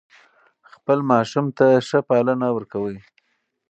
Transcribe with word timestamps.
خپل 0.73 0.97
ماشوم 1.11 1.45
ته 1.57 1.67
ښه 1.87 1.99
پالنه 2.09 2.47
ورکوي. 2.55 2.97